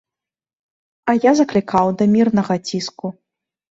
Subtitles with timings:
[1.13, 3.17] А я заклікаў да мірнага ціску.